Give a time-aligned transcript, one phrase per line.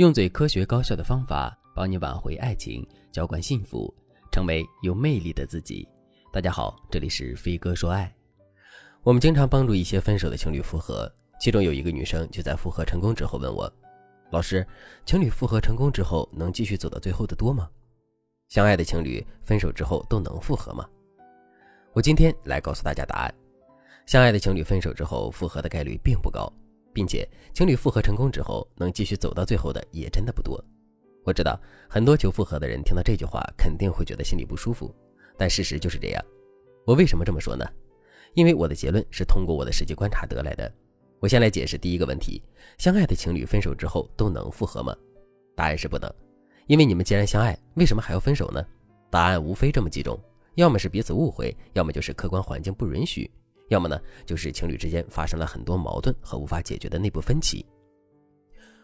[0.00, 3.94] 用最科学高效的方法帮你挽回爱情，浇灌幸福，
[4.32, 5.86] 成为有魅力的自己。
[6.32, 8.10] 大家好，这里是飞哥说爱。
[9.02, 11.06] 我们经常帮助一些分手的情侣复合，
[11.38, 13.70] 其中有一个女生就在复合成功之后问我
[14.32, 14.66] ：“老师，
[15.04, 17.68] 情侣复合成功之后能继续走到最后的多吗？
[18.48, 20.88] 相爱的情侣分手之后都能复合吗？”
[21.92, 23.34] 我今天来告诉大家答案：
[24.06, 26.50] 相爱的情侣分手之后复合的概率并不高。
[26.92, 30.62] 并且情侣复合成功之后，能继续走到最后的也真的不多。
[31.24, 34.94] 我知道很多求复合的人听到这句话肯定会觉得心里不舒服，
[35.36, 36.24] 但事实就是这样。
[36.86, 37.64] 我为什么这么说呢？
[38.34, 40.72] 因为我的结论是通过我的实际观察得来的。
[41.18, 42.42] 我先来解释第一个问题：
[42.78, 44.96] 相爱的情侣分手之后都能复合吗？
[45.54, 46.10] 答案是不能。
[46.66, 48.64] 因为你们既然相爱，为什么还要分手呢？
[49.10, 50.18] 答案无非这么几种：
[50.54, 53.30] 要么是彼此误会，要么就是客观环境不允许。
[53.70, 57.64] 要么呢，就是情侣之间发生了很多矛盾和无法解决的内部分歧。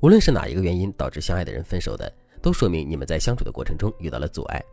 [0.00, 2.10] 无论是哪一个原因导致相爱的人分手的，
[2.40, 4.64] 都说明你们在相处的过程中遇到了阻碍，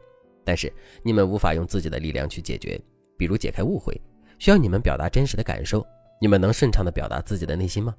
[0.46, 0.72] 但是
[1.04, 2.80] 你们无法用自己的力量去解决。
[3.18, 4.00] 比如解开误会，
[4.40, 5.86] 需要你们表达真实的感受，
[6.22, 7.94] 你们能顺畅的表达自己的内心吗？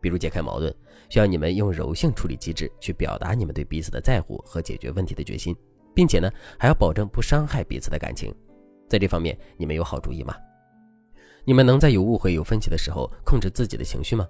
[0.00, 0.72] 比如解开矛盾，
[1.08, 5.56] 需要你们用柔性处理机制去表达你们对彼此的在乎和解决问题的决心，
[5.92, 8.32] 并且呢，还要保证不伤害彼此的感情。
[8.88, 10.36] 在这方面，你们有好主意吗？
[11.44, 14.28] 你们能在有误会、有分歧的时候控制自己的情绪吗？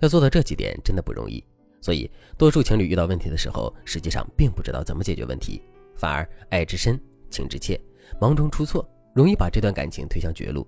[0.00, 1.42] 要做到这几点真的不容易。
[1.80, 2.08] 所以，
[2.38, 5.60] 多数情侣遇到问题的时候，实际上并不知道怎么解决问题，
[5.96, 7.80] 反而爱之深，情之切，
[8.20, 10.64] 忙中出错，容易把这段感情推向绝路。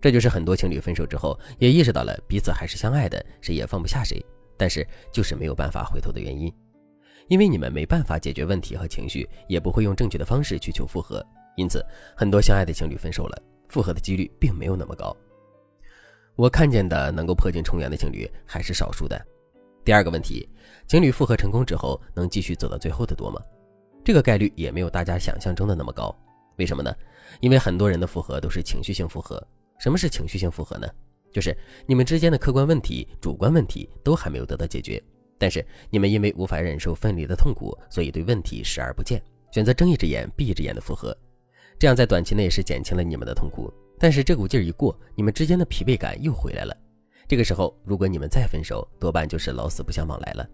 [0.00, 4.24] 这就是很多情侣分手之后也意识到了彼此还是相爱的，谁也放不下谁，
[4.56, 6.50] 但是就是没有办法回头的原因。
[7.28, 11.22] 因为你们没办法解决问题和情绪，也不会用正确的方式去求复合，
[11.56, 11.84] 因此
[12.16, 15.14] 很多相爱的情侣分手了，复合的几率并没有那么高。
[16.36, 19.20] 我看见的能够破镜重圆的情侣还是少数的。
[19.84, 20.48] 第二个问题，
[20.86, 23.40] 情侣复合成功之后能继续走到最后的多吗？
[24.04, 26.14] 这个概率也没有大家想象中的那么高。
[26.56, 26.92] 为什么呢？
[27.40, 29.40] 因为很多人的复合都是情绪性复合。
[29.78, 30.88] 什么是情绪性复合呢？
[31.32, 31.56] 就是
[31.86, 35.02] 你们之间的客观问题、主观问题都还没有得到解决，
[35.38, 41.16] 但是你们因为无法忍受分离的痛苦，所以对问题视而不见，选择睁一只眼闭一只眼的复合，
[41.78, 43.72] 这样在短期内是减轻了你们的痛苦。
[43.98, 46.76] 但是这股劲儿一过，你们之间的疲惫感又回来了。
[47.26, 50.46] 这个时候，如果你们再分手，多半就是老死不相往来了。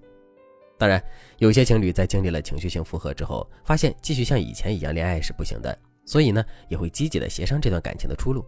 [0.78, 1.03] 当然，
[1.39, 8.45] 有些情侣在经历了情绪性复合之后，发现继续像以前一样恋爱是不行的，所以呢，也会积极的协商这段感情的出路。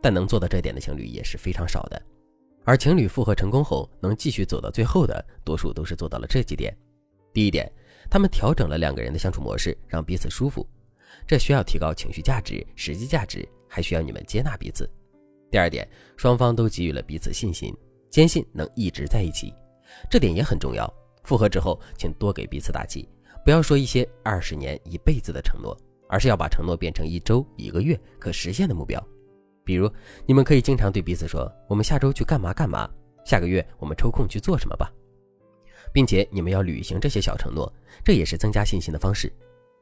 [0.00, 2.00] 但能做到这点的情侣也是非常少的。
[2.64, 6.74] 而情侣复合成功后，能继续走到最后的，多数都是做到了这几点。
[7.32, 7.70] 第一点，
[8.08, 10.66] 他们调整了两个人的相处模式，让彼此舒服。
[11.26, 13.46] 这需要提高情绪价值、实际价值。
[13.74, 14.88] 还需要你们接纳彼此。
[15.50, 15.84] 第二点，
[16.16, 17.76] 双方都给予了彼此信心，
[18.08, 19.52] 坚信能一直在一起，
[20.08, 20.88] 这点也很重要。
[21.24, 23.08] 复合之后，请多给彼此打气，
[23.44, 25.76] 不要说一些二十年、一辈子的承诺，
[26.08, 29.04] 而是要把承诺变成一周、一个月可实现的目标。
[29.64, 29.90] 比如，
[30.24, 32.88] 你们可以经常对彼此说：“我们下周去干嘛干嘛，
[33.24, 34.88] 下个月我们抽空去做什么吧。”
[35.92, 37.72] 并且你们要履行这些小承诺，
[38.04, 39.32] 这也是增加信心的方式。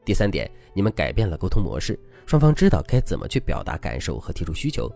[0.05, 1.99] 第三点，你们改变了沟通模式。
[2.27, 4.91] 双方知道该怎么去表达感受和提出需求，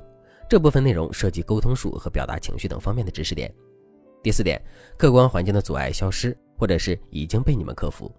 [0.49, 3.53] 这部分内容涉及沟通术和表达情绪等方面的知识点。
[4.23, 4.61] 第四点，
[4.97, 8.11] 客观环境的阻碍消失，或者是已经被你们克服。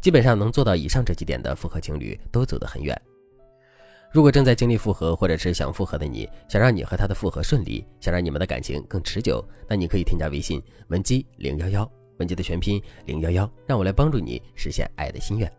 [0.00, 3.00] 基本上能做到以上这几点的复合情侣都走得很远。
[4.12, 15.50] 如果正在经历复合，或者是想复合的你，想让你和他的复合顺利，想让你们的感情更持久，那你可以添加微信文姬零幺幺，文姬的全拼零幺幺，让我来帮助你实现爱的心愿。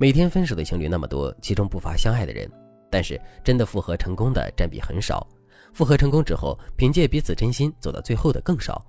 [0.00, 2.50] 每天分手的情侣那么多，其中不乏相爱的人，
[2.90, 5.28] 但是真的复合成功的占比很少。
[5.74, 8.82] 复合成功之后，凭借彼此真心走到最后的更少。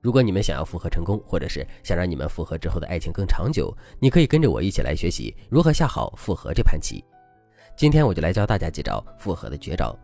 [0.00, 7.00] 如果你们想要复合成功，或者是想让你们复合之后的爱情更长久，你可以跟着我一起来学习如何下好复合这盘棋。
[7.76, 9.96] 今天我就来教大家几招复合的绝招。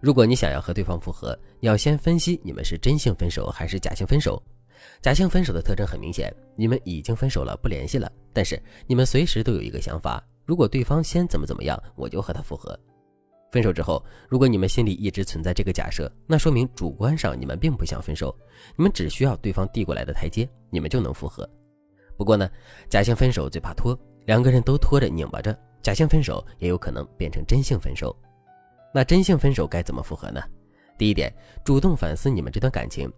[0.00, 4.42] 如果你想要和对方复合，要先分析你们是真性分手还是假性分手。
[5.00, 8.10] 假性分手的特征很明显，你们已经分手了，不联系了。
[8.32, 12.78] 但是你们随时都有一个想法：如果对方先怎么怎么样，我就和他复合。
[13.50, 18.36] 分手之后，如果你们心里一直存在这个假设，那说明主观上你们并不想分手，
[18.76, 21.48] 你们只需要对方递过来的台阶，你们就能复合。
[22.16, 22.50] 不过呢，
[22.90, 28.14] 假性分手最怕拖，两个人都拖着拧巴着，假性分手也有可能变成真性分手。
[28.92, 30.42] 那真性分手该怎么复合呢？
[30.98, 31.32] 第一点，
[31.64, 33.10] 主动反思你们这段感情。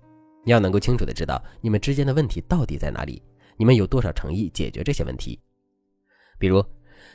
[0.45, 3.23] 你要能够清楚的知道你们之间的问题到底在哪里，
[3.57, 5.39] 你们有多少诚意解决这些问题。
[6.39, 6.65] 比如，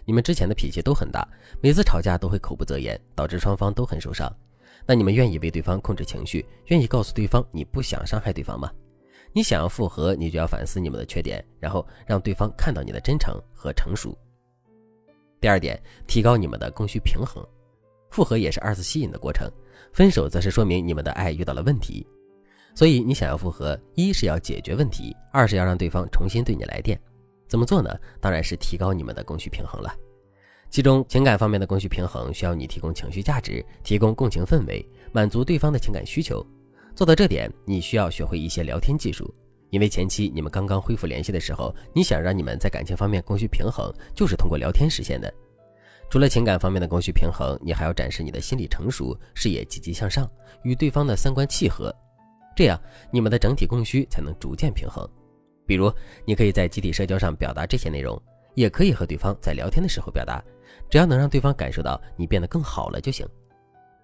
[0.06, 1.28] 你们之前的脾气都很大，
[1.62, 4.32] 每次吵架都会口不择言，导致双方都很受伤。
[4.86, 8.72] 那你们愿意为对方控制情绪，愿意告诉对方你不想伤害对方吗？
[9.34, 14.16] 你想要复合，你就要反思你们的缺点，然后让对方看到你的真诚和成熟。
[15.42, 17.44] 第二点，提高你们的供需平衡。
[18.12, 19.52] 复合也是二次吸引的过程，
[19.92, 22.06] 分手则是说明你们的爱遇到了问题。
[22.76, 27.00] 所以你想要复合，一是要解决问题，二是要让对方重新对你来电。
[27.48, 27.90] 怎么做呢？
[28.20, 29.96] 当然是提高你们的供需平衡了。
[30.70, 36.46] 其中情感方面的供需平衡，需要你提供情绪价值，提供共情氛围，满足对方的情感需求。
[36.96, 39.34] 做到这点，你需要学会一些聊天技术，
[39.70, 45.34] 因为前期你们刚刚恢复联系的时候，你想让你们在感情方面供需平衡，就是通过聊天实现的。
[46.10, 50.30] 除了情感方面的供需平衡，你还要展示你的心理成熟，视野积极向上，
[50.64, 51.96] 与对方的三观契合，
[52.56, 52.80] 这样
[53.12, 55.08] 你们的整体供需才能逐渐平衡。
[55.66, 55.92] 比如，
[56.26, 58.20] 你可以在集体社交上表达这些内容，
[58.54, 60.44] 也可以和对方在聊天的时候表达，
[60.90, 63.28] 只要能让对方感受到你变得更好了就行。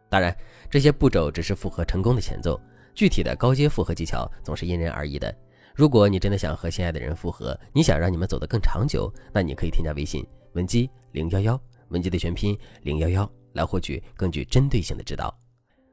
[0.10, 0.36] 当然，
[0.70, 2.60] 这些步骤只是复合成功的前奏。
[2.94, 5.34] 具体的高阶复合技巧总是因人而异的。
[5.74, 11.58] 如果你真的想和心爱的人复合，你想让你们走得更长久，那你可以添加微信文姬零幺幺，
[11.88, 15.34] 文姬的全拼零幺幺，来获取更具针对性的指导。